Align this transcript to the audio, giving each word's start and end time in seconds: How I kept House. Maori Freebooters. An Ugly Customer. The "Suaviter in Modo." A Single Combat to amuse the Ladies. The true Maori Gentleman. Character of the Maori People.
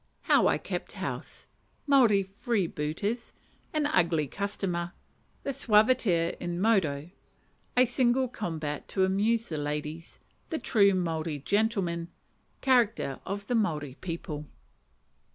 How 0.23 0.47
I 0.47 0.57
kept 0.57 0.93
House. 0.93 1.45
Maori 1.85 2.23
Freebooters. 2.23 3.33
An 3.71 3.85
Ugly 3.85 4.29
Customer. 4.29 4.93
The 5.43 5.51
"Suaviter 5.53 6.35
in 6.39 6.59
Modo." 6.59 7.11
A 7.77 7.85
Single 7.85 8.27
Combat 8.27 8.87
to 8.87 9.05
amuse 9.05 9.49
the 9.49 9.61
Ladies. 9.61 10.19
The 10.49 10.57
true 10.57 10.95
Maori 10.95 11.37
Gentleman. 11.37 12.07
Character 12.61 13.19
of 13.27 13.45
the 13.45 13.53
Maori 13.53 13.93
People. 14.01 14.47